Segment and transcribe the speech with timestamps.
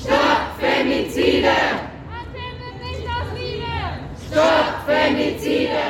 [0.00, 1.52] Stopp Femizide!
[4.30, 5.82] Stopp Femizide!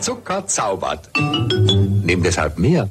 [0.00, 1.10] Zucker zaubert.
[1.16, 2.88] Nehm deshalb mehr.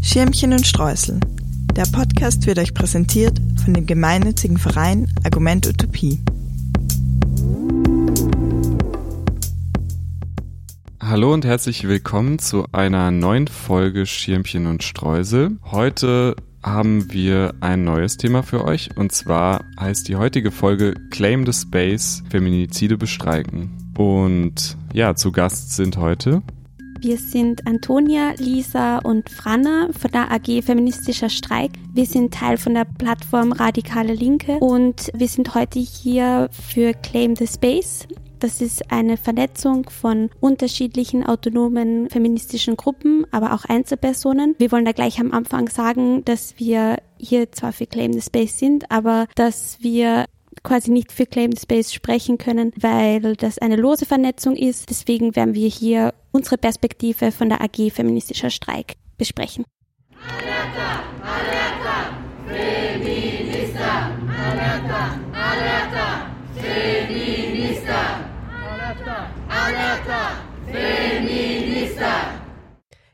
[0.00, 1.20] Schirmchen und Streusel.
[1.76, 6.20] Der Podcast wird euch präsentiert von dem gemeinnützigen Verein Argument Utopie.
[11.10, 15.58] Hallo und herzlich willkommen zu einer neuen Folge Schirmchen und Streusel.
[15.68, 21.44] Heute haben wir ein neues Thema für euch und zwar heißt die heutige Folge Claim
[21.44, 23.92] the Space Feminizide bestreiken.
[23.98, 26.42] Und ja, zu Gast sind heute
[27.02, 31.70] wir sind Antonia, Lisa und Franna von der AG Feministischer Streik.
[31.94, 37.34] Wir sind Teil von der Plattform Radikale Linke und wir sind heute hier für Claim
[37.36, 38.06] the Space.
[38.40, 44.54] Das ist eine Vernetzung von unterschiedlichen autonomen feministischen Gruppen, aber auch Einzelpersonen.
[44.56, 48.58] Wir wollen da gleich am Anfang sagen, dass wir hier zwar für Claim the Space
[48.58, 50.24] sind, aber dass wir
[50.62, 54.88] quasi nicht für Claim the Space sprechen können, weil das eine lose Vernetzung ist.
[54.88, 59.64] Deswegen werden wir hier unsere Perspektive von der AG Feministischer Streik besprechen.
[60.16, 61.89] Alerta, Alerta,
[70.66, 72.39] Feminista.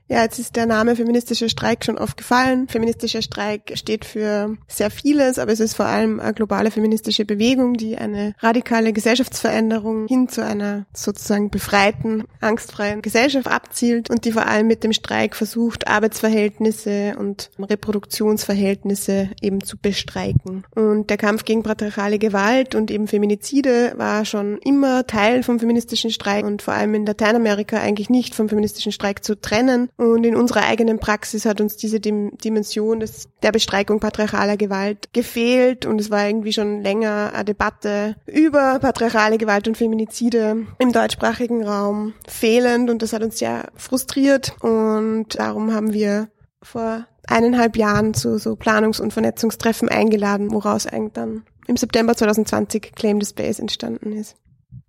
[0.09, 2.69] Ja, jetzt ist der Name feministischer Streik schon oft gefallen.
[2.69, 7.75] Feministischer Streik steht für sehr vieles, aber es ist vor allem eine globale feministische Bewegung,
[7.75, 14.47] die eine radikale Gesellschaftsveränderung hin zu einer sozusagen befreiten, angstfreien Gesellschaft abzielt und die vor
[14.47, 20.65] allem mit dem Streik versucht, Arbeitsverhältnisse und Reproduktionsverhältnisse eben zu bestreiken.
[20.77, 26.13] Und der Kampf gegen patriarchale Gewalt und eben Feminizide war schon immer Teil vom feministischen
[26.13, 29.89] Streik und vor allem in Lateinamerika eigentlich nicht vom feministischen Streik zu trennen.
[29.97, 35.87] Und in unserer eigenen Praxis hat uns diese Dimension des, der Bestreikung patriarchaler Gewalt gefehlt.
[35.87, 41.65] Und es war irgendwie schon länger eine Debatte über patriarchale Gewalt und Feminizide im deutschsprachigen
[41.65, 42.91] Raum fehlend.
[42.91, 44.55] Und das hat uns sehr frustriert.
[44.61, 46.29] Und darum haben wir
[46.63, 52.93] vor eineinhalb Jahren zu so Planungs- und Vernetzungstreffen eingeladen, woraus eigentlich dann im September 2020
[52.95, 54.37] Claim the Space entstanden ist.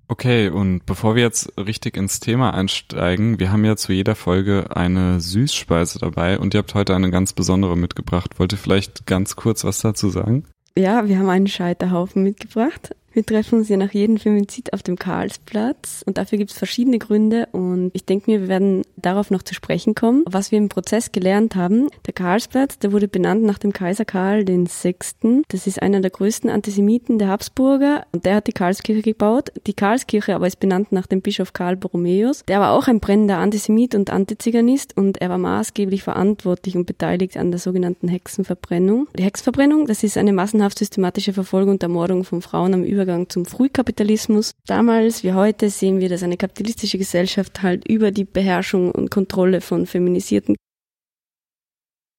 [0.09, 4.67] Okay, und bevor wir jetzt richtig ins Thema einsteigen, wir haben ja zu jeder Folge
[4.73, 8.39] eine Süßspeise dabei und ihr habt heute eine ganz besondere mitgebracht.
[8.39, 10.45] Wollt ihr vielleicht ganz kurz was dazu sagen?
[10.77, 12.95] Ja, wir haben einen Scheiterhaufen mitgebracht.
[13.17, 16.99] Wir treffen uns ja nach jedem Femizid auf dem Karlsplatz und dafür gibt es verschiedene
[16.99, 20.23] Gründe und ich denke mir, wir werden darauf noch zu sprechen kommen.
[20.27, 24.47] Was wir im Prozess gelernt haben, der Karlsplatz, der wurde benannt nach dem Kaiser Karl
[24.47, 25.41] VI.
[25.47, 29.49] Das ist einer der größten Antisemiten der Habsburger und der hat die Karlskirche gebaut.
[29.65, 32.43] Die Karlskirche aber ist benannt nach dem Bischof Karl Borromäus.
[32.47, 37.35] Der war auch ein brennender Antisemit und Antiziganist und er war maßgeblich verantwortlich und beteiligt
[37.35, 39.07] an der sogenannten Hexenverbrennung.
[39.17, 43.29] Die Hexenverbrennung, das ist eine massenhaft systematische Verfolgung und Ermordung von Frauen am Übergang Übergang
[43.29, 44.51] zum Frühkapitalismus.
[44.65, 49.61] Damals wie heute sehen wir, dass eine kapitalistische Gesellschaft halt über die Beherrschung und Kontrolle
[49.61, 50.57] von feminisierten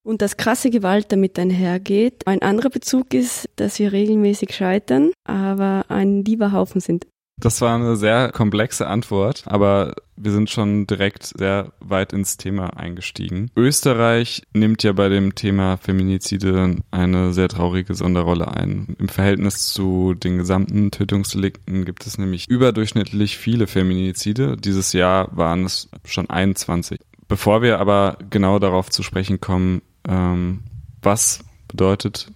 [0.03, 2.27] und dass krasse Gewalt damit einhergeht.
[2.27, 7.07] Ein anderer Bezug ist, dass wir regelmäßig scheitern, aber ein lieber Haufen sind.
[7.41, 12.77] Das war eine sehr komplexe Antwort, aber wir sind schon direkt sehr weit ins Thema
[12.77, 13.51] eingestiegen.
[13.57, 18.97] Österreich nimmt ja bei dem Thema Feminizide eine sehr traurige Sonderrolle ein.
[18.99, 24.57] Im Verhältnis zu den gesamten Tötungsdelikten gibt es nämlich überdurchschnittlich viele Feminizide.
[24.57, 26.99] Dieses Jahr waren es schon 21.
[27.29, 30.65] Bevor wir aber genau darauf zu sprechen kommen, ähm,
[31.03, 32.33] was bedeutet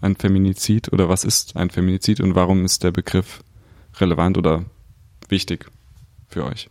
[0.00, 3.40] ein Feminizid oder was ist ein Feminizid und warum ist der Begriff
[4.00, 4.64] relevant oder
[5.28, 5.66] wichtig
[6.28, 6.68] für euch?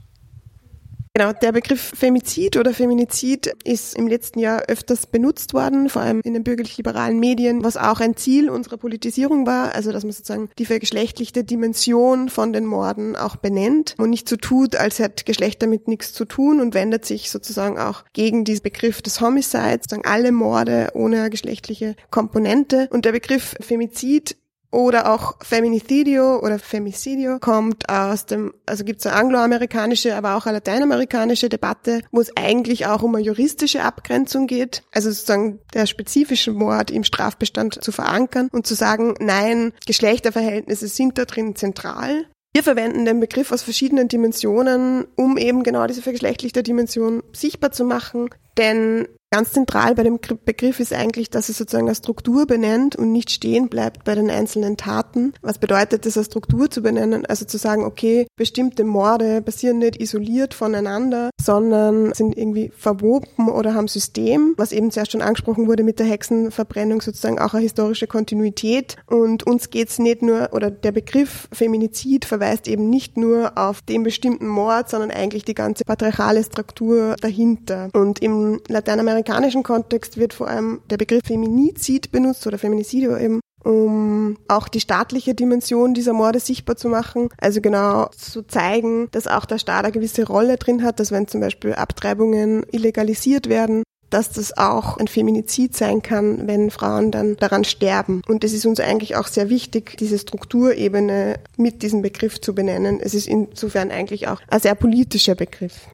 [1.17, 6.21] Genau, der Begriff Femizid oder Feminizid ist im letzten Jahr öfters benutzt worden, vor allem
[6.23, 10.51] in den bürgerlich-liberalen Medien, was auch ein Ziel unserer Politisierung war, also dass man sozusagen
[10.59, 15.63] die vergeschlechtlichte Dimension von den Morden auch benennt und nicht so tut, als hätte Geschlecht
[15.63, 20.05] damit nichts zu tun und wendet sich sozusagen auch gegen diesen Begriff des Homicides, sozusagen
[20.05, 22.89] alle Morde ohne geschlechtliche Komponente.
[22.91, 24.37] Und der Begriff Femizid
[24.71, 30.45] oder auch Feminicidio oder Femicidio kommt aus dem, also gibt es eine angloamerikanische, aber auch
[30.45, 35.85] eine lateinamerikanische Debatte, wo es eigentlich auch um eine juristische Abgrenzung geht, also sozusagen der
[35.85, 42.25] spezifische Mord im Strafbestand zu verankern und zu sagen, nein, Geschlechterverhältnisse sind da drin zentral.
[42.53, 47.83] Wir verwenden den Begriff aus verschiedenen Dimensionen, um eben genau diese vergeschlechtlichte Dimension sichtbar zu
[47.83, 52.95] machen, denn Ganz zentral bei dem Begriff ist eigentlich, dass es sozusagen eine Struktur benennt
[52.95, 55.33] und nicht stehen bleibt bei den einzelnen Taten.
[55.41, 57.25] Was bedeutet es, eine Struktur zu benennen?
[57.25, 63.73] Also zu sagen, okay, bestimmte Morde passieren nicht isoliert voneinander, sondern sind irgendwie verwoben oder
[63.73, 68.07] haben System, was eben zuerst schon angesprochen wurde mit der Hexenverbrennung, sozusagen auch eine historische
[68.07, 68.95] Kontinuität.
[69.07, 74.03] Und uns geht's nicht nur, oder der Begriff Feminizid verweist eben nicht nur auf den
[74.03, 77.89] bestimmten Mord, sondern eigentlich die ganze patriarchale Struktur dahinter.
[77.91, 83.39] Und im Lateinamerika amerikanischen Kontext wird vor allem der Begriff Feminizid benutzt oder Feminicidio eben,
[83.63, 87.29] um auch die staatliche Dimension dieser Morde sichtbar zu machen.
[87.39, 91.27] Also genau zu zeigen, dass auch der Staat eine gewisse Rolle drin hat, dass wenn
[91.27, 97.35] zum Beispiel Abtreibungen illegalisiert werden, dass das auch ein Feminizid sein kann, wenn Frauen dann
[97.37, 98.21] daran sterben.
[98.27, 102.99] Und es ist uns eigentlich auch sehr wichtig, diese Strukturebene mit diesem Begriff zu benennen.
[103.01, 105.89] Es ist insofern eigentlich auch ein sehr politischer Begriff.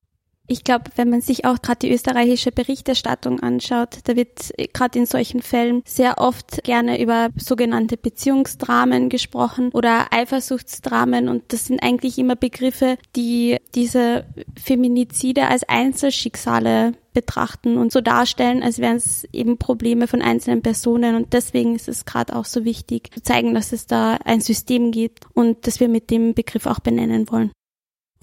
[0.45, 5.05] Ich glaube, wenn man sich auch gerade die österreichische Berichterstattung anschaut, da wird gerade in
[5.05, 12.17] solchen Fällen sehr oft gerne über sogenannte Beziehungsdramen gesprochen oder Eifersuchtsdramen und das sind eigentlich
[12.17, 14.25] immer Begriffe, die diese
[14.61, 21.15] Feminizide als Einzelschicksale betrachten und so darstellen, als wären es eben Probleme von einzelnen Personen.
[21.15, 24.91] Und deswegen ist es gerade auch so wichtig zu zeigen, dass es da ein System
[24.91, 27.51] gibt und dass wir mit dem Begriff auch benennen wollen.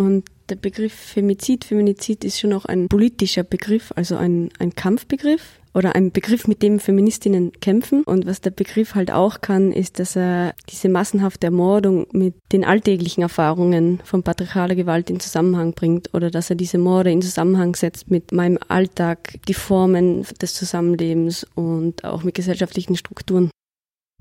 [0.00, 5.61] Und der Begriff Femizid, Feminizid ist schon auch ein politischer Begriff, also ein, ein Kampfbegriff
[5.75, 8.02] oder ein Begriff, mit dem Feministinnen kämpfen.
[8.05, 12.64] Und was der Begriff halt auch kann, ist, dass er diese massenhafte Ermordung mit den
[12.64, 17.76] alltäglichen Erfahrungen von patriarchaler Gewalt in Zusammenhang bringt oder dass er diese Morde in Zusammenhang
[17.76, 23.50] setzt mit meinem Alltag, die Formen des Zusammenlebens und auch mit gesellschaftlichen Strukturen.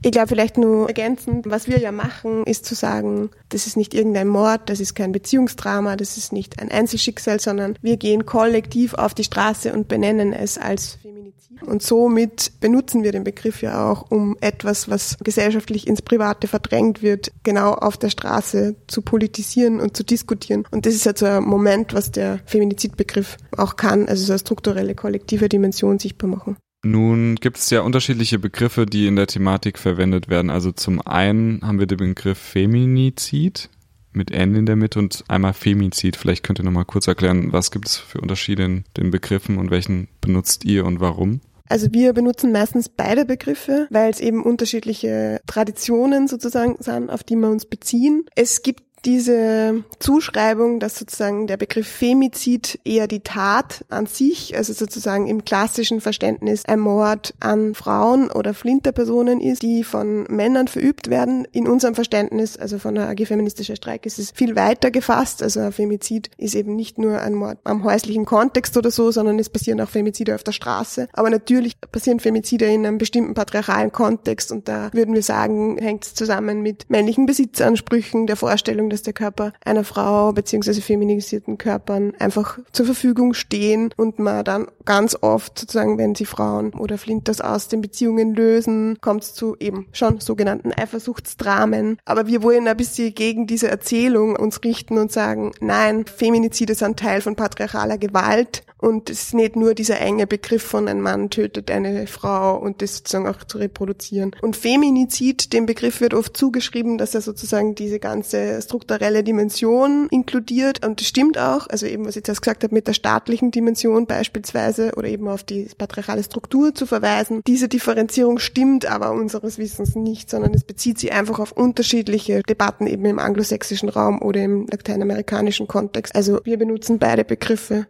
[0.02, 3.94] Ich glaube, vielleicht nur ergänzend, was wir ja machen, ist zu sagen, das ist nicht
[3.94, 8.94] irgendein Mord, das ist kein Beziehungsdrama, das ist nicht ein Einzelschicksal, sondern wir gehen kollektiv
[8.94, 11.62] auf die Straße und benennen es als Feminizid.
[11.64, 17.02] Und somit benutzen wir den Begriff ja auch, um etwas, was gesellschaftlich ins Private verdrängt
[17.02, 20.66] wird, genau auf der Straße zu politisieren und zu diskutieren.
[20.72, 24.40] Und das ist ja so ein Moment, was der Feminizidbegriff auch kann, also so eine
[24.40, 26.56] strukturelle kollektive Dimension sichtbar machen.
[26.84, 30.50] Nun gibt es ja unterschiedliche Begriffe, die in der Thematik verwendet werden.
[30.50, 33.70] Also zum einen haben wir den Begriff Feminizid
[34.14, 36.16] mit N in der Mitte und einmal Femizid.
[36.16, 39.72] Vielleicht könnt ihr nochmal kurz erklären, was gibt es für Unterschiede in den Begriffen und
[39.72, 41.42] welchen benutzt ihr und warum?
[41.68, 47.36] Also wir benutzen meistens beide Begriffe, weil es eben unterschiedliche Traditionen sozusagen sind, auf die
[47.36, 48.26] wir uns beziehen.
[48.36, 54.74] Es gibt diese Zuschreibung, dass sozusagen der Begriff Femizid eher die Tat an sich, also
[54.74, 61.10] sozusagen im klassischen Verständnis ein Mord an Frauen oder Flinterpersonen ist, die von Männern verübt
[61.10, 61.48] werden.
[61.52, 65.42] In unserem Verständnis, also von der AG Feministischer Streik, ist es viel weiter gefasst.
[65.44, 69.50] Also Femizid ist eben nicht nur ein Mord am häuslichen Kontext oder so, sondern es
[69.50, 71.08] passieren auch Femizide auf der Straße.
[71.14, 76.06] Aber natürlich passieren Femizide in einem bestimmten patriarchalen Kontext und da würden wir sagen, hängt
[76.06, 82.14] es zusammen mit männlichen Besitzansprüchen, der Vorstellung, dass der Körper einer Frau beziehungsweise feminisierten Körpern
[82.20, 87.42] einfach zur Verfügung stehen und man dann ganz oft sozusagen, wenn sie Frauen oder Flinters
[87.42, 91.98] aus den Beziehungen lösen, kommt es zu eben schon sogenannten Eifersuchtsdramen.
[92.06, 97.00] Aber wir wollen ein bisschen gegen diese Erzählung uns richten und sagen, nein, Feminizide sind
[97.00, 101.30] Teil von patriarchaler Gewalt und es ist nicht nur dieser enge Begriff von ein Mann
[101.30, 104.36] tötet eine Frau und das sozusagen auch zu reproduzieren.
[104.42, 110.86] Und Feminizid, dem Begriff wird oft zugeschrieben, dass er sozusagen diese ganze strukturelle Dimension inkludiert
[110.86, 111.68] und das stimmt auch.
[111.68, 115.44] Also eben, was ich jetzt gesagt habe, mit der staatlichen Dimension beispielsweise oder eben auf
[115.44, 117.42] die patriarchale Struktur zu verweisen.
[117.46, 122.88] Diese Differenzierung stimmt aber unseres Wissens nicht, sondern es bezieht sich einfach auf unterschiedliche Debatten
[122.88, 126.16] eben im anglosächsischen Raum oder im lateinamerikanischen Kontext.
[126.16, 127.88] Also wir benutzen beide Begriffe.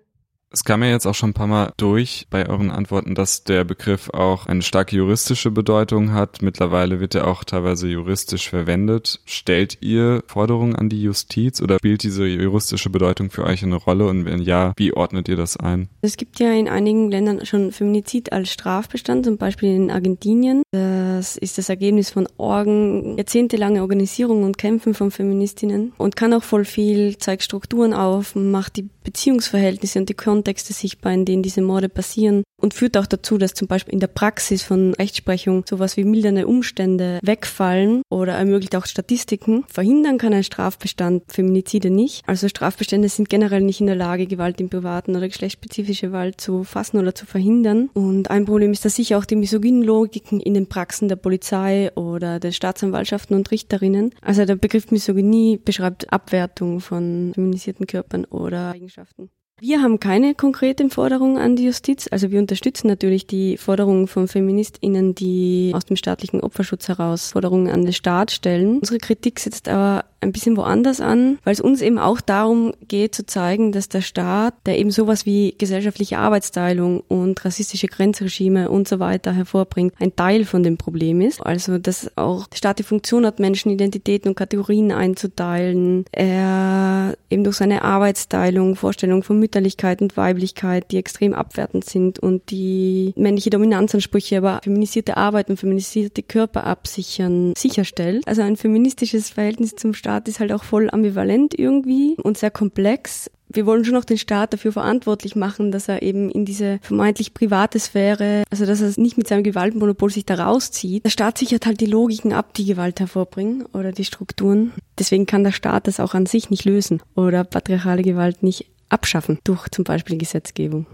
[0.52, 3.64] Es kam ja jetzt auch schon ein paar Mal durch bei euren Antworten, dass der
[3.64, 6.42] Begriff auch eine starke juristische Bedeutung hat.
[6.42, 9.20] Mittlerweile wird er auch teilweise juristisch verwendet.
[9.26, 14.08] Stellt ihr Forderungen an die Justiz oder spielt diese juristische Bedeutung für euch eine Rolle?
[14.08, 15.88] Und wenn ja, wie ordnet ihr das ein?
[16.02, 20.64] Es gibt ja in einigen Ländern schon Feminizid als Strafbestand, zum Beispiel in Argentinien.
[20.72, 26.44] Das ist das Ergebnis von Orgen, jahrzehntelange Organisierung und Kämpfen von Feministinnen und kann auch
[26.44, 31.62] voll viel, zeigt Strukturen auf, macht die Beziehungsverhältnisse und die Kontexte sichtbar, in denen diese
[31.62, 35.98] Morde passieren und führt auch dazu, dass zum Beispiel in der Praxis von Rechtsprechung sowas
[35.98, 39.66] wie mildernde Umstände wegfallen oder ermöglicht auch Statistiken.
[39.68, 42.24] Verhindern kann ein Strafbestand Feminizide nicht.
[42.26, 46.64] Also Strafbestände sind generell nicht in der Lage, Gewalt im Privaten oder geschlechtsspezifische Gewalt zu
[46.64, 47.90] fassen oder zu verhindern.
[47.94, 51.92] Und ein Problem ist da sicher auch die misogynen Logiken in den Praxen der Polizei
[51.96, 54.16] oder der Staatsanwaltschaften und Richterinnen.
[54.22, 59.30] Also der Begriff Misogynie beschreibt Abwertung von feminisierten Körpern oder Eigenschaften.
[59.62, 62.08] Wir haben keine konkreten Forderungen an die Justiz.
[62.12, 67.70] Also wir unterstützen natürlich die Forderungen von FeministInnen, die aus dem staatlichen Opferschutz heraus Forderungen
[67.70, 68.80] an den Staat stellen.
[68.80, 73.16] Unsere Kritik setzt aber ein bisschen woanders an, weil es uns eben auch darum geht
[73.16, 78.88] zu zeigen, dass der Staat, der eben sowas wie gesellschaftliche Arbeitsteilung und rassistische Grenzregime und
[78.88, 81.42] so weiter hervorbringt, ein Teil von dem Problem ist.
[81.42, 86.06] Also dass auch der Staat die Funktion hat, Menschen Identitäten und Kategorien einzuteilen.
[86.12, 92.52] Er eben durch seine Arbeitsteilung, Vorstellung von Mütterlichkeit und Weiblichkeit, die extrem abwertend sind und
[92.52, 98.28] die männliche Dominanzansprüche, aber feminisierte Arbeit und feminisierte Körper absichern, sicherstellt.
[98.28, 103.30] Also ein feministisches Verhältnis zum Staat ist halt auch voll ambivalent irgendwie und sehr komplex
[103.52, 107.34] wir wollen schon auch den Staat dafür verantwortlich machen, dass er eben in diese vermeintlich
[107.34, 111.04] private Sphäre, also dass er nicht mit seinem Gewaltmonopol sich da rauszieht.
[111.04, 114.74] Der Staat sichert halt die Logiken ab, die Gewalt hervorbringen oder die Strukturen.
[114.98, 119.40] Deswegen kann der Staat das auch an sich nicht lösen oder patriarchale Gewalt nicht abschaffen
[119.44, 120.86] durch zum Beispiel Gesetzgebung.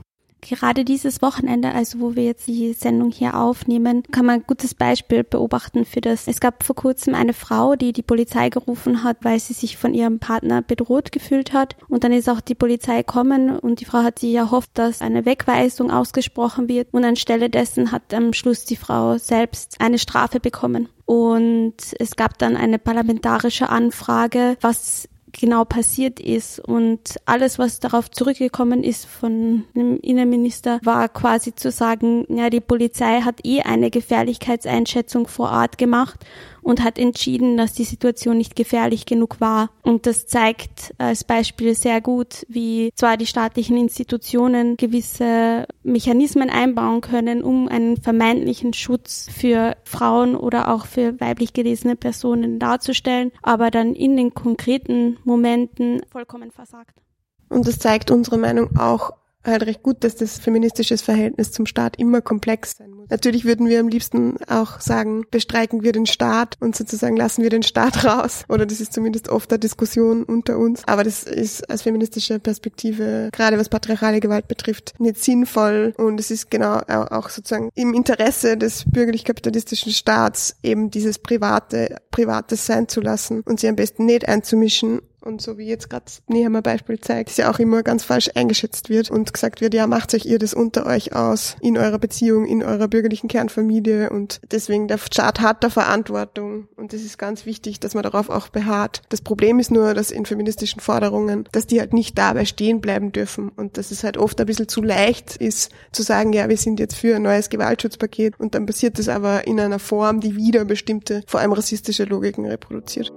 [0.41, 4.75] Gerade dieses Wochenende, also wo wir jetzt die Sendung hier aufnehmen, kann man ein gutes
[4.75, 6.27] Beispiel beobachten für das.
[6.27, 9.93] Es gab vor kurzem eine Frau, die die Polizei gerufen hat, weil sie sich von
[9.93, 11.75] ihrem Partner bedroht gefühlt hat.
[11.87, 15.25] Und dann ist auch die Polizei gekommen und die Frau hat sich erhofft, dass eine
[15.25, 16.89] Wegweisung ausgesprochen wird.
[16.91, 20.89] Und anstelle dessen hat am Schluss die Frau selbst eine Strafe bekommen.
[21.05, 25.07] Und es gab dann eine parlamentarische Anfrage, was
[25.39, 26.59] genau passiert ist.
[26.59, 32.61] Und alles, was darauf zurückgekommen ist von dem Innenminister, war quasi zu sagen, ja, die
[32.61, 36.19] Polizei hat eh eine Gefährlichkeitseinschätzung vor Ort gemacht
[36.65, 39.69] und hat entschieden, dass die Situation nicht gefährlich genug war.
[39.84, 47.01] Und das zeigt als Beispiel sehr gut, wie zwar die staatlichen Institutionen gewisse Mechanismen einbauen
[47.01, 53.69] können, um einen vermeintlichen Schutz für Frauen oder auch für weiblich gelesene Personen darzustellen, aber
[53.69, 57.00] dann in den konkreten Momenten vollkommen versagt.
[57.48, 59.12] Und das zeigt unsere Meinung auch
[59.45, 63.09] halt recht gut, dass das feministische Verhältnis zum Staat immer komplex sein muss.
[63.09, 67.49] Natürlich würden wir am liebsten auch sagen, bestreiken wir den Staat und sozusagen lassen wir
[67.49, 68.43] den Staat raus.
[68.49, 70.83] Oder das ist zumindest oft eine Diskussion unter uns.
[70.87, 75.93] Aber das ist als feministische Perspektive, gerade was patriarchale Gewalt betrifft, nicht sinnvoll.
[75.97, 82.65] Und es ist genau auch sozusagen im Interesse des bürgerlich-kapitalistischen Staats eben dieses private, privates
[82.65, 86.62] sein zu lassen und sie am besten nicht einzumischen und so wie jetzt gerade Nehammer
[86.62, 90.13] Beispiel zeigt, ist ja auch immer ganz falsch eingeschätzt wird und gesagt wird, ja, macht
[90.13, 94.88] euch ihr das unter euch aus, in eurer Beziehung, in eurer bürgerlichen Kernfamilie und deswegen
[94.88, 99.01] der Staat hat da Verantwortung und es ist ganz wichtig, dass man darauf auch beharrt.
[99.10, 103.12] Das Problem ist nur, dass in feministischen Forderungen, dass die halt nicht dabei stehen bleiben
[103.12, 106.58] dürfen und dass es halt oft ein bisschen zu leicht ist, zu sagen, ja, wir
[106.58, 110.36] sind jetzt für ein neues Gewaltschutzpaket und dann passiert es aber in einer Form, die
[110.36, 113.12] wieder bestimmte, vor allem rassistische Logiken reproduziert.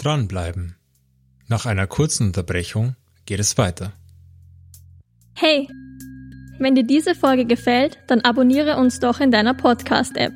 [0.00, 0.76] Dranbleiben.
[1.46, 3.92] Nach einer kurzen Unterbrechung geht es weiter.
[5.34, 5.68] Hey,
[6.58, 10.32] wenn dir diese Folge gefällt, dann abonniere uns doch in deiner Podcast-App.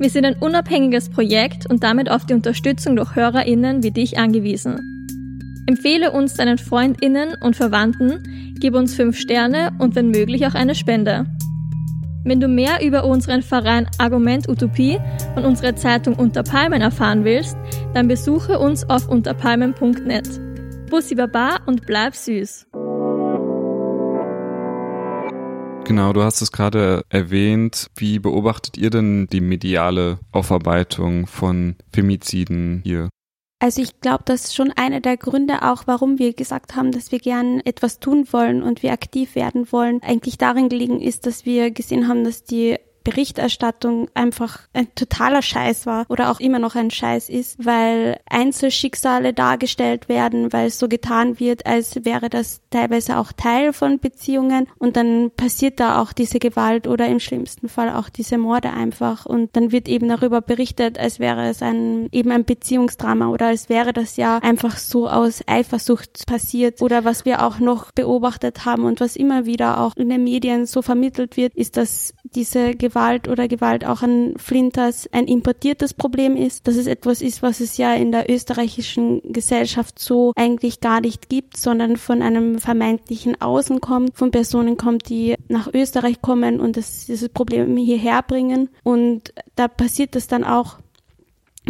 [0.00, 5.06] Wir sind ein unabhängiges Projekt und damit auf die Unterstützung durch HörerInnen wie dich angewiesen.
[5.68, 10.74] Empfehle uns deinen FreundInnen und Verwandten, gib uns 5 Sterne und wenn möglich auch eine
[10.74, 11.26] Spende.
[12.28, 15.00] Wenn du mehr über unseren Verein Argument Utopie
[15.34, 17.56] und unsere Zeitung Unter Palmen erfahren willst,
[17.94, 20.28] dann besuche uns auf unterpalmen.net.
[20.90, 22.66] Bussi Baba und bleib süß.
[25.86, 27.86] Genau, du hast es gerade erwähnt.
[27.96, 33.08] Wie beobachtet ihr denn die mediale Aufarbeitung von Femiziden hier?
[33.60, 37.10] Also ich glaube, das ist schon einer der Gründe auch, warum wir gesagt haben, dass
[37.10, 41.44] wir gern etwas tun wollen und wir aktiv werden wollen, eigentlich darin gelegen ist, dass
[41.44, 46.74] wir gesehen haben, dass die Berichterstattung einfach ein totaler Scheiß war oder auch immer noch
[46.74, 52.60] ein Scheiß ist, weil Einzelschicksale dargestellt werden, weil es so getan wird, als wäre das
[52.68, 54.68] teilweise auch Teil von Beziehungen.
[54.76, 59.24] Und dann passiert da auch diese Gewalt oder im schlimmsten Fall auch diese Morde einfach.
[59.24, 63.70] Und dann wird eben darüber berichtet, als wäre es ein eben ein Beziehungsdrama oder als
[63.70, 66.82] wäre das ja einfach so aus Eifersucht passiert.
[66.82, 70.66] Oder was wir auch noch beobachtet haben und was immer wieder auch in den Medien
[70.66, 72.97] so vermittelt wird, ist, dass diese Gewalt
[73.28, 77.76] oder Gewalt auch an Flinters ein importiertes Problem ist, dass es etwas ist, was es
[77.76, 83.80] ja in der österreichischen Gesellschaft so eigentlich gar nicht gibt, sondern von einem vermeintlichen Außen
[83.80, 88.68] kommt, von Personen kommt, die nach Österreich kommen und das, dieses Problem hierher bringen.
[88.82, 90.78] Und da passiert das dann auch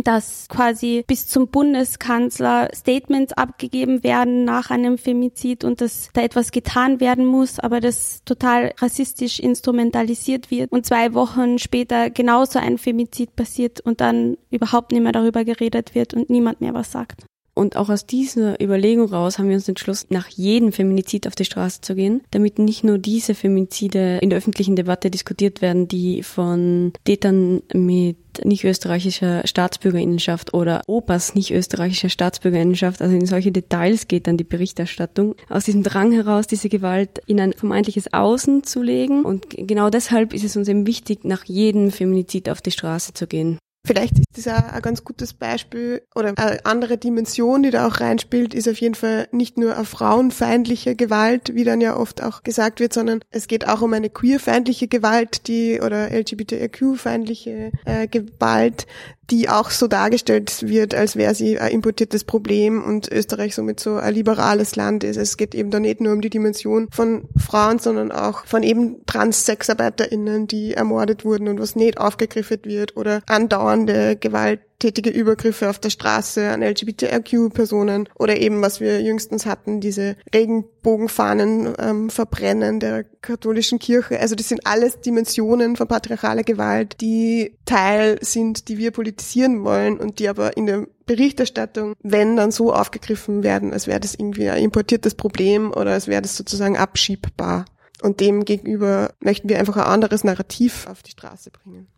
[0.04, 6.50] dass quasi bis zum Bundeskanzler Statements abgegeben werden nach einem Femizid und dass da etwas
[6.50, 12.78] getan werden muss, aber das total rassistisch instrumentalisiert wird und zwei Wochen später genauso ein
[12.78, 17.24] Femizid passiert und dann überhaupt nicht mehr darüber geredet wird und niemand mehr was sagt.
[17.58, 21.44] Und auch aus dieser Überlegung raus haben wir uns entschlossen, nach jedem Feminizid auf die
[21.44, 26.22] Straße zu gehen, damit nicht nur diese Feminizide in der öffentlichen Debatte diskutiert werden, die
[26.22, 34.06] von Tätern mit nicht österreichischer Staatsbürgerinnenschaft oder Opas nicht österreichischer Staatsbürgerinnenschaft, also in solche Details
[34.06, 38.82] geht dann die Berichterstattung, aus diesem Drang heraus, diese Gewalt in ein vermeintliches Außen zu
[38.82, 39.24] legen.
[39.24, 43.26] Und genau deshalb ist es uns eben wichtig, nach jedem Feminizid auf die Straße zu
[43.26, 43.58] gehen.
[43.86, 48.00] Vielleicht ist das auch ein ganz gutes Beispiel oder eine andere Dimension, die da auch
[48.00, 52.42] reinspielt, ist auf jeden Fall nicht nur eine frauenfeindliche Gewalt, wie dann ja oft auch
[52.42, 58.86] gesagt wird, sondern es geht auch um eine queerfeindliche Gewalt, die oder LGBTIQ-feindliche äh, Gewalt,
[59.30, 63.96] die auch so dargestellt wird, als wäre sie ein importiertes Problem und Österreich somit so
[63.96, 65.16] ein liberales Land ist.
[65.16, 69.04] Es geht eben da nicht nur um die Dimension von Frauen, sondern auch von eben
[69.06, 75.78] Trans-SexarbeiterInnen, die ermordet wurden und was nicht aufgegriffen wird oder andauernde Gewalt tätige Übergriffe auf
[75.78, 83.04] der Straße an LGBTIQ-Personen oder eben, was wir jüngstens hatten, diese Regenbogenfahnen ähm, verbrennen der
[83.04, 84.20] katholischen Kirche.
[84.20, 89.98] Also das sind alles Dimensionen von patriarchaler Gewalt, die Teil sind, die wir politisieren wollen
[89.98, 94.48] und die aber in der Berichterstattung, wenn dann so aufgegriffen werden, als wäre das irgendwie
[94.50, 97.64] ein importiertes Problem oder als wäre das sozusagen abschiebbar.
[98.00, 101.88] Und dem gegenüber möchten wir einfach ein anderes Narrativ auf die Straße bringen.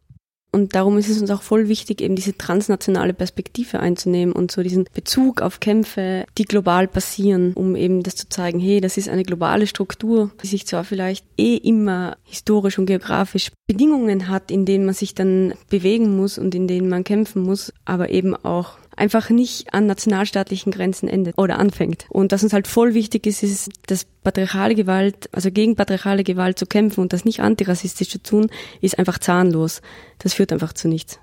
[0.52, 4.62] Und darum ist es uns auch voll wichtig, eben diese transnationale Perspektive einzunehmen und so
[4.62, 9.08] diesen Bezug auf Kämpfe, die global passieren, um eben das zu zeigen, hey, das ist
[9.08, 14.64] eine globale Struktur, die sich zwar vielleicht eh immer historisch und geografisch Bedingungen hat, in
[14.64, 18.79] denen man sich dann bewegen muss und in denen man kämpfen muss, aber eben auch
[18.96, 22.06] einfach nicht an nationalstaatlichen Grenzen endet oder anfängt.
[22.08, 26.58] Und was uns halt voll wichtig ist, ist, dass patriarchale Gewalt, also gegen patriarchale Gewalt
[26.58, 29.80] zu kämpfen und das nicht antirassistisch zu tun, ist einfach zahnlos.
[30.18, 31.18] Das führt einfach zu nichts.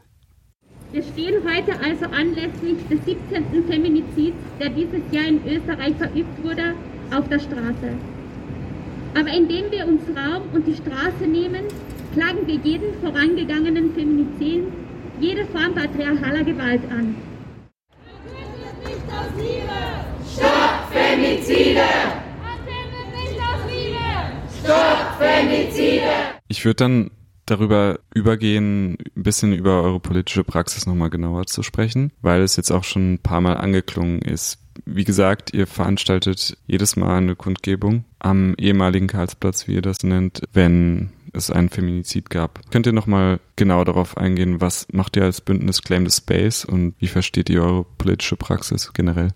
[0.91, 3.65] Wir stehen heute also anlässlich des 17.
[3.69, 6.75] Feminizids, der dieses Jahr in Österreich verübt wurde,
[7.13, 7.93] auf der Straße.
[9.13, 11.65] Aber indem wir uns Raum und die Straße nehmen,
[12.13, 14.63] klagen wir jeden vorangegangenen Feminizid,
[15.19, 17.15] jede Form patriarchaler Gewalt an.
[20.33, 21.81] Stopp Femizide!
[24.59, 26.09] Stopp Femizide!
[26.47, 27.11] Ich würde dann
[27.45, 32.71] darüber übergehen, ein bisschen über eure politische Praxis nochmal genauer zu sprechen, weil es jetzt
[32.71, 34.59] auch schon ein paar Mal angeklungen ist.
[34.85, 40.41] Wie gesagt, ihr veranstaltet jedes Mal eine Kundgebung am ehemaligen Karlsplatz, wie ihr das nennt,
[40.53, 42.59] wenn es einen Feminizid gab.
[42.71, 46.95] Könnt ihr nochmal genau darauf eingehen, was macht ihr als Bündnis Claim the Space und
[46.99, 49.29] wie versteht ihr eure politische Praxis generell?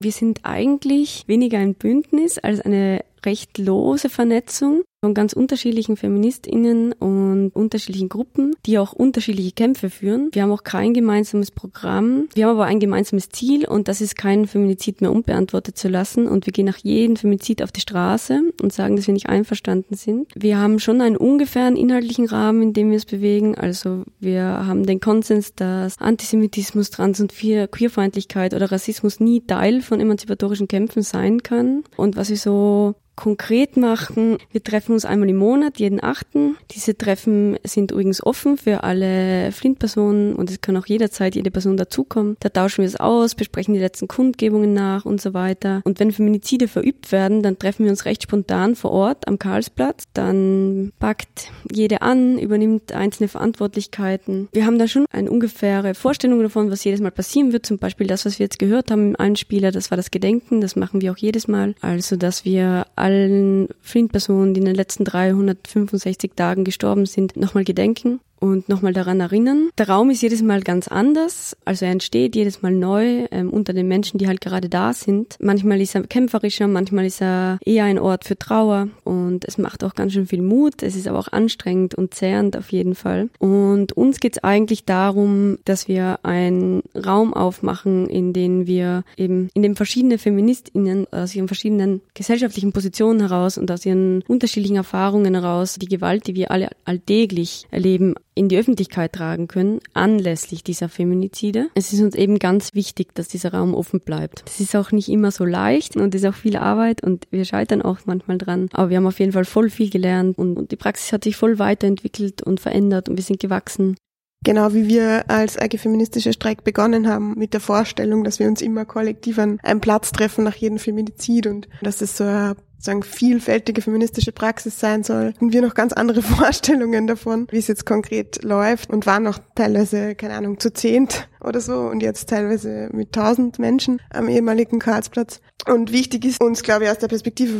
[0.00, 6.92] Wir sind eigentlich weniger ein Bündnis als eine recht lose Vernetzung von ganz unterschiedlichen Feministinnen
[6.92, 10.28] und unterschiedlichen Gruppen, die auch unterschiedliche Kämpfe führen.
[10.32, 12.28] Wir haben auch kein gemeinsames Programm.
[12.34, 16.28] Wir haben aber ein gemeinsames Ziel und das ist keinen Feminizid mehr unbeantwortet zu lassen.
[16.28, 19.96] Und wir gehen nach jedem Femizid auf die Straße und sagen, dass wir nicht einverstanden
[19.96, 20.28] sind.
[20.36, 23.56] Wir haben schon einen ungefähren inhaltlichen Rahmen, in dem wir es bewegen.
[23.56, 29.98] Also wir haben den Konsens, dass Antisemitismus, Trans- und Queerfeindlichkeit oder Rassismus nie Teil von
[29.98, 31.82] emanzipatorischen Kämpfen sein kann.
[31.96, 34.38] Und was wir so konkret machen.
[34.50, 36.56] Wir treffen uns einmal im Monat, jeden achten.
[36.72, 41.76] Diese Treffen sind übrigens offen für alle Flint-Personen und es kann auch jederzeit jede Person
[41.76, 42.36] dazukommen.
[42.40, 45.82] Da tauschen wir es aus, besprechen die letzten Kundgebungen nach und so weiter.
[45.84, 50.02] Und wenn Feminizide verübt werden, dann treffen wir uns recht spontan vor Ort am Karlsplatz.
[50.14, 54.48] Dann packt jede an, übernimmt einzelne Verantwortlichkeiten.
[54.50, 57.66] Wir haben da schon eine ungefähre Vorstellung davon, was jedes Mal passieren wird.
[57.66, 60.60] Zum Beispiel das, was wir jetzt gehört haben im Einspieler, das war das Gedenken.
[60.60, 61.76] Das machen wir auch jedes Mal.
[61.80, 68.20] Also, dass wir allen Flint-Personen, die in den letzten 365 Tagen gestorben sind, nochmal gedenken
[68.42, 69.70] und nochmal daran erinnern.
[69.78, 73.72] Der Raum ist jedes Mal ganz anders, also er entsteht jedes Mal neu ähm, unter
[73.72, 75.36] den Menschen, die halt gerade da sind.
[75.38, 79.84] Manchmal ist er kämpferischer, manchmal ist er eher ein Ort für Trauer und es macht
[79.84, 80.82] auch ganz schön viel Mut.
[80.82, 83.30] Es ist aber auch anstrengend und zehrend auf jeden Fall.
[83.38, 89.50] Und uns geht es eigentlich darum, dass wir einen Raum aufmachen, in dem wir eben,
[89.54, 95.34] in dem verschiedene FeministInnen aus ihren verschiedenen gesellschaftlichen Positionen heraus und aus ihren unterschiedlichen Erfahrungen
[95.34, 100.88] heraus die Gewalt, die wir alle alltäglich erleben, in die Öffentlichkeit tragen können, anlässlich dieser
[100.88, 101.68] Feminizide.
[101.74, 104.42] Es ist uns eben ganz wichtig, dass dieser Raum offen bleibt.
[104.46, 107.82] Das ist auch nicht immer so leicht und ist auch viel Arbeit und wir scheitern
[107.82, 108.68] auch manchmal dran.
[108.72, 111.36] Aber wir haben auf jeden Fall voll viel gelernt und, und die Praxis hat sich
[111.36, 113.96] voll weiterentwickelt und verändert und wir sind gewachsen.
[114.44, 118.60] Genau wie wir als AG Feministischer Streik begonnen haben mit der Vorstellung, dass wir uns
[118.60, 123.02] immer kollektiv an einem Platz treffen nach jedem Feminizid und dass es so eine sagen,
[123.02, 125.34] vielfältige feministische Praxis sein soll.
[125.40, 129.38] Und wir noch ganz andere Vorstellungen davon, wie es jetzt konkret läuft und waren noch
[129.54, 134.78] teilweise, keine Ahnung, zu zehnt oder so und jetzt teilweise mit tausend Menschen am ehemaligen
[134.78, 135.40] Karlsplatz.
[135.66, 137.58] Und wichtig ist uns, glaube ich, aus der Perspektive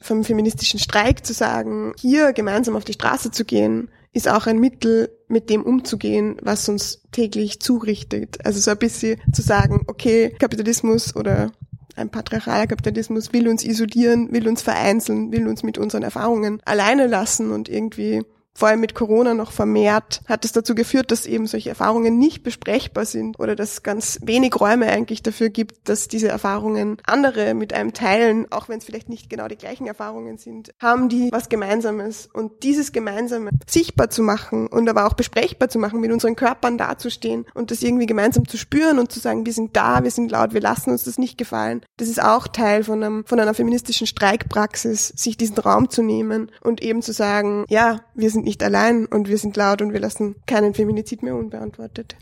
[0.00, 4.58] vom feministischen Streik zu sagen, hier gemeinsam auf die Straße zu gehen, ist auch ein
[4.58, 8.44] Mittel, mit dem umzugehen, was uns täglich zurichtet.
[8.44, 11.50] Also so ein bisschen zu sagen, okay, Kapitalismus oder
[11.96, 17.06] ein patriarchaler Kapitalismus will uns isolieren, will uns vereinzeln, will uns mit unseren Erfahrungen alleine
[17.06, 18.22] lassen und irgendwie
[18.54, 22.42] vor allem mit Corona noch vermehrt, hat es dazu geführt, dass eben solche Erfahrungen nicht
[22.42, 27.72] besprechbar sind oder dass ganz wenig Räume eigentlich dafür gibt, dass diese Erfahrungen andere mit
[27.72, 31.48] einem teilen, auch wenn es vielleicht nicht genau die gleichen Erfahrungen sind, haben die was
[31.48, 32.28] Gemeinsames.
[32.32, 36.78] Und dieses Gemeinsame sichtbar zu machen und aber auch besprechbar zu machen, mit unseren Körpern
[36.78, 40.30] dazustehen und das irgendwie gemeinsam zu spüren und zu sagen, wir sind da, wir sind
[40.30, 41.82] laut, wir lassen uns das nicht gefallen.
[41.96, 46.50] Das ist auch Teil von, einem, von einer feministischen Streikpraxis, sich diesen Raum zu nehmen
[46.60, 49.92] und eben zu sagen, ja, wir sind sind nicht allein und wir sind laut und
[49.92, 52.16] wir lassen keinen Feminizid mehr unbeantwortet.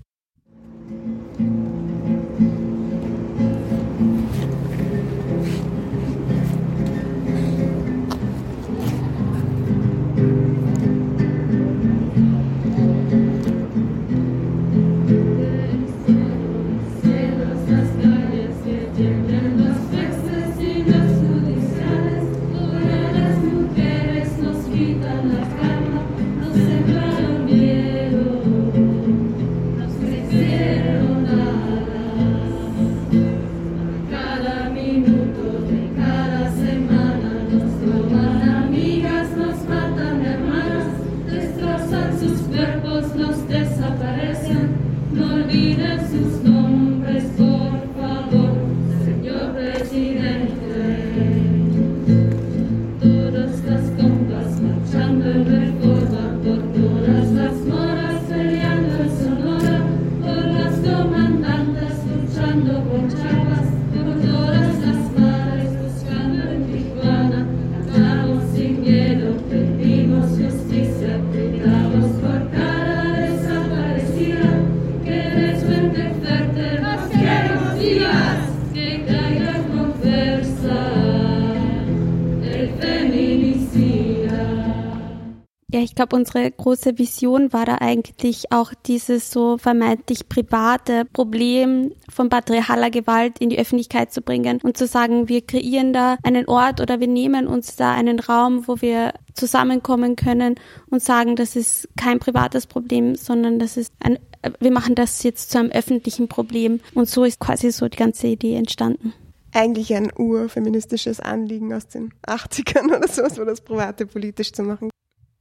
[86.00, 92.88] Glaube, unsere große Vision war da eigentlich auch dieses so vermeintlich private Problem von patriarchaler
[92.88, 97.00] Gewalt in die Öffentlichkeit zu bringen und zu sagen, wir kreieren da einen Ort oder
[97.00, 100.54] wir nehmen uns da einen Raum, wo wir zusammenkommen können
[100.88, 104.18] und sagen, das ist kein privates Problem, sondern das ist ein,
[104.58, 106.80] wir machen das jetzt zu einem öffentlichen Problem.
[106.94, 109.12] Und so ist quasi so die ganze Idee entstanden
[109.52, 114.89] eigentlich ein urfeministisches Anliegen aus den 80ern oder so, so das Private politisch zu machen.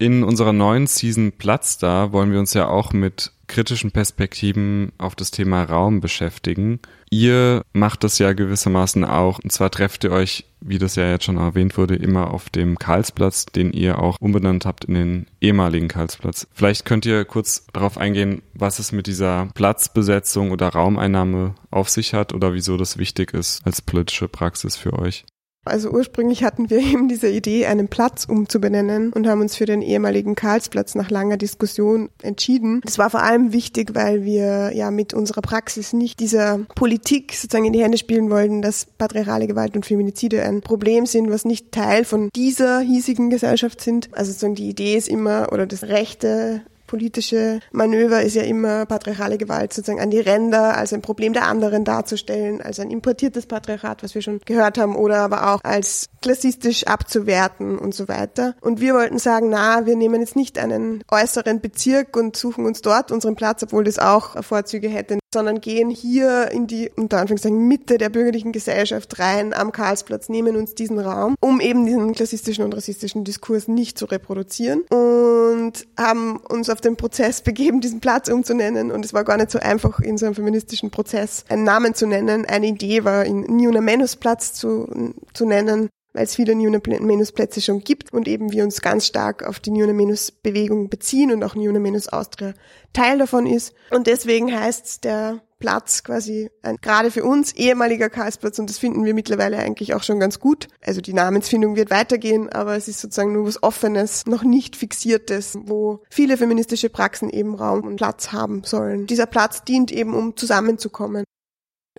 [0.02, 5.14] In unserer neuen Season Platz da wollen wir uns ja auch mit kritischen Perspektiven auf
[5.14, 6.80] das Thema Raum beschäftigen.
[7.10, 9.40] Ihr macht das ja gewissermaßen auch.
[9.44, 12.80] Und zwar trefft ihr euch, wie das ja jetzt schon erwähnt wurde, immer auf dem
[12.80, 16.48] Karlsplatz, den ihr auch umbenannt habt in den ehemaligen Karlsplatz.
[16.54, 22.14] Vielleicht könnt ihr kurz darauf eingehen, was es mit dieser Platzbesetzung oder Raumeinnahme auf sich
[22.14, 25.26] hat oder wieso das wichtig ist als politische Praxis für euch.
[25.70, 29.82] Also ursprünglich hatten wir eben diese Idee, einen Platz umzubenennen und haben uns für den
[29.82, 32.82] ehemaligen Karlsplatz nach langer Diskussion entschieden.
[32.84, 37.66] Das war vor allem wichtig, weil wir ja mit unserer Praxis nicht dieser Politik sozusagen
[37.66, 41.72] in die Hände spielen wollten, dass patriarchale Gewalt und Feminizide ein Problem sind, was nicht
[41.72, 44.10] Teil von dieser hiesigen Gesellschaft sind.
[44.12, 49.38] Also sozusagen die Idee ist immer, oder das rechte politische Manöver ist ja immer patriarchale
[49.38, 54.02] Gewalt sozusagen an die Ränder als ein Problem der anderen darzustellen, als ein importiertes Patriarchat,
[54.02, 58.56] was wir schon gehört haben, oder aber auch als klassistisch abzuwerten und so weiter.
[58.60, 62.82] Und wir wollten sagen, na, wir nehmen jetzt nicht einen äußeren Bezirk und suchen uns
[62.82, 67.68] dort unseren Platz, obwohl das auch Vorzüge hätte, sondern gehen hier in die, unter Anführungszeichen,
[67.68, 72.66] Mitte der bürgerlichen Gesellschaft rein am Karlsplatz, nehmen uns diesen Raum, um eben diesen klassistischen
[72.66, 78.30] und rassistischen Diskurs nicht zu reproduzieren und haben uns auf den Prozess begeben, diesen Platz
[78.30, 78.92] umzunennen.
[78.92, 82.08] Und es war gar nicht so einfach, in so einem feministischen Prozess einen Namen zu
[82.08, 82.46] nennen.
[82.46, 87.32] Eine Idee war, ihn Niuna Menus Platz zu, zu nennen, weil es viele Niuna Menus
[87.32, 91.32] Plätze schon gibt und eben wir uns ganz stark auf die Niuna Menus Bewegung beziehen
[91.32, 92.54] und auch Niuna Menus Austria
[92.94, 93.74] Teil davon ist.
[93.92, 99.04] Und deswegen heißt der Platz quasi ein, gerade für uns ehemaliger Karlsplatz und das finden
[99.04, 100.68] wir mittlerweile eigentlich auch schon ganz gut.
[100.82, 105.58] Also die Namensfindung wird weitergehen, aber es ist sozusagen nur was Offenes, noch nicht Fixiertes,
[105.62, 109.06] wo viele feministische Praxen eben Raum und Platz haben sollen.
[109.06, 111.26] Dieser Platz dient eben, um zusammenzukommen.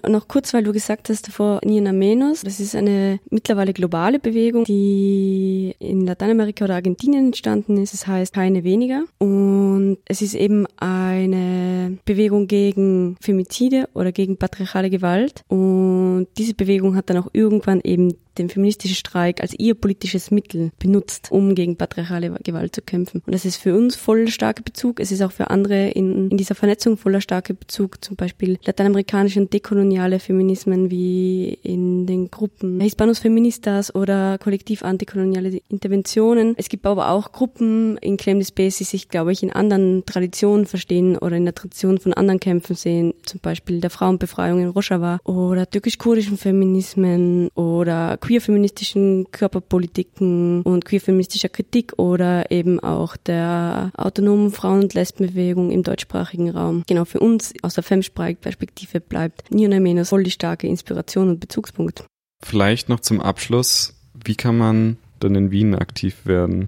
[0.08, 2.42] Noch kurz, weil du gesagt hast davor Nina Menos.
[2.42, 7.94] Das ist eine mittlerweile globale Bewegung, die in Lateinamerika oder Argentinien entstanden ist.
[7.94, 9.04] Es das heißt keine weniger.
[9.18, 15.42] Und es ist eben eine Bewegung gegen Femizide oder gegen patriarchale Gewalt.
[15.48, 20.72] Und diese Bewegung hat dann auch irgendwann eben den feministischen Streik als ihr politisches Mittel
[20.79, 23.22] benutzt, um gegen patriarchale Gewalt zu kämpfen.
[23.26, 25.00] Und das ist für uns voll starker Bezug.
[25.00, 29.40] Es ist auch für andere in, in dieser Vernetzung voller starker Bezug, zum Beispiel lateinamerikanische
[29.40, 36.55] und dekoloniale Feminismen wie in den Gruppen Hispanos Feministas oder kollektiv antikoloniale Interventionen.
[36.57, 40.05] Es gibt aber auch Gruppen in Claim the Space, die sich, glaube ich, in anderen
[40.07, 44.68] Traditionen verstehen oder in der Tradition von anderen Kämpfen sehen, zum Beispiel der Frauenbefreiung in
[44.68, 54.52] Rojava oder türkisch-kurdischen Feminismen oder queer-feministischen Körperpolitiken und queer-feministischer Kritik oder eben auch der autonomen
[54.52, 56.84] Frauen- und Lesbenbewegung im deutschsprachigen Raum.
[56.86, 62.04] Genau, für uns aus der Femsprite-Perspektive bleibt Niona Menos voll die starke Inspiration und Bezugspunkt.
[62.40, 66.66] Vielleicht noch zum Abschluss, wie kann man dann in Wien aktiv werden?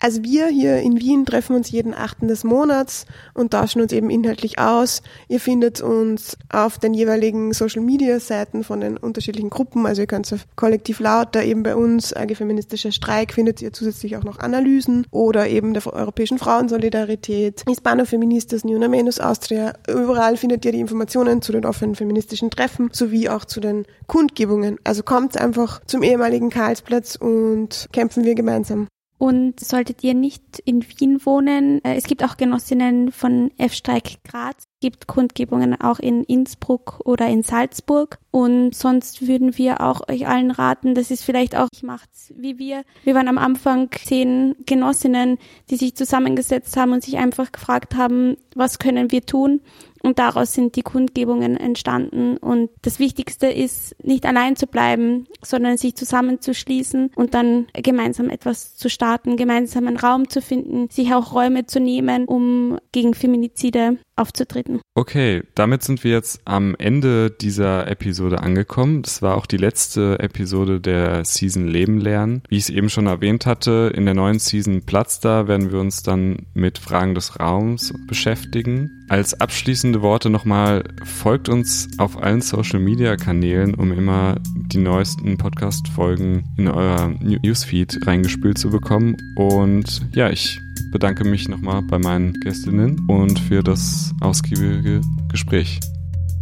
[0.00, 4.10] Also wir hier in Wien treffen uns jeden achten des Monats und tauschen uns eben
[4.10, 5.02] inhaltlich aus.
[5.26, 9.86] Ihr findet uns auf den jeweiligen Social Media Seiten von den unterschiedlichen Gruppen.
[9.86, 14.16] Also ihr könnt auf Kollektiv Lauter, eben bei uns, AG Feministischer Streik, findet ihr zusätzlich
[14.16, 19.72] auch noch Analysen oder eben der Europäischen Frauensolidarität, Hispano Feministas, New Namenus Austria.
[19.88, 24.78] Überall findet ihr die Informationen zu den offenen feministischen Treffen sowie auch zu den Kundgebungen.
[24.84, 28.86] Also kommt einfach zum ehemaligen Karlsplatz und kämpfen wir gemeinsam.
[29.18, 34.64] Und solltet ihr nicht in Wien wohnen, äh, es gibt auch Genossinnen von F-Streik Graz,
[34.80, 38.20] gibt Kundgebungen auch in Innsbruck oder in Salzburg.
[38.30, 42.58] Und sonst würden wir auch euch allen raten, das ist vielleicht auch, ich macht's wie
[42.58, 42.84] wir.
[43.02, 45.38] Wir waren am Anfang zehn Genossinnen,
[45.70, 49.60] die sich zusammengesetzt haben und sich einfach gefragt haben, was können wir tun?
[50.02, 52.36] Und daraus sind die Kundgebungen entstanden.
[52.36, 58.76] Und das Wichtigste ist, nicht allein zu bleiben, sondern sich zusammenzuschließen und dann gemeinsam etwas
[58.76, 63.98] zu starten, gemeinsam einen Raum zu finden, sich auch Räume zu nehmen, um gegen Feminizide
[64.18, 64.80] aufzutreten.
[64.94, 69.02] Okay, damit sind wir jetzt am Ende dieser Episode angekommen.
[69.02, 72.42] Das war auch die letzte Episode der Season Leben lernen.
[72.48, 75.80] Wie ich es eben schon erwähnt hatte, in der neuen Season Platz da werden wir
[75.80, 78.90] uns dann mit Fragen des Raums beschäftigen.
[79.08, 84.36] Als abschließende Worte nochmal, folgt uns auf allen Social Media Kanälen, um immer
[84.72, 89.16] die neuesten Podcast-Folgen in euer Newsfeed reingespült zu bekommen.
[89.36, 90.60] Und ja, ich
[90.92, 95.80] bedanke mich nochmal bei meinen Gästinnen und für das ausgiebige Gespräch.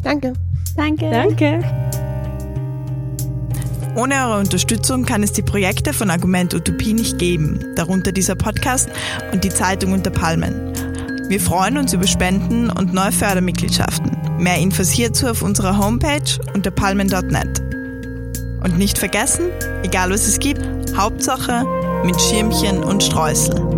[0.03, 0.33] Danke.
[0.77, 1.11] Danke.
[1.11, 1.65] Danke.
[3.97, 8.91] Ohne eure Unterstützung kann es die Projekte von Argument Utopie nicht geben, darunter dieser Podcast
[9.33, 10.75] und die Zeitung unter Palmen.
[11.29, 14.17] Wir freuen uns über Spenden und neue Fördermitgliedschaften.
[14.39, 17.66] Mehr Infos hierzu auf unserer Homepage unter palmen.net.
[18.67, 19.53] Und nicht vergessen,
[19.85, 20.61] egal was es gibt,
[20.97, 21.65] Hauptsache
[22.05, 23.76] mit Schirmchen und Streusel.